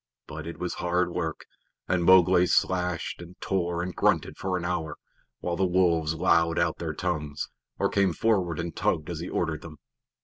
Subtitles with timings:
[0.25, 1.45] But it was hard work,
[1.87, 4.97] and Mowgli slashed and tore and grunted for an hour,
[5.41, 9.61] while the wolves lolled out their tongues, or came forward and tugged as he ordered
[9.61, 9.77] them.